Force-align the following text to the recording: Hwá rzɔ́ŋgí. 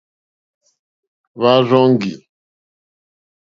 Hwá 1.33 1.51
rzɔ́ŋgí. 1.67 2.13